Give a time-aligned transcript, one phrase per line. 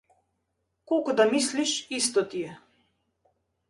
[0.87, 2.59] Колку да мислиш исто ти е.